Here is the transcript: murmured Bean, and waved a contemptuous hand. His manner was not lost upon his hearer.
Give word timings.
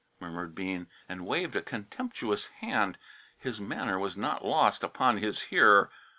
murmured 0.19 0.55
Bean, 0.55 0.87
and 1.07 1.27
waved 1.27 1.55
a 1.55 1.61
contemptuous 1.61 2.47
hand. 2.47 2.97
His 3.37 3.61
manner 3.61 3.99
was 3.99 4.17
not 4.17 4.43
lost 4.43 4.83
upon 4.83 5.17
his 5.19 5.41
hearer. 5.53 5.91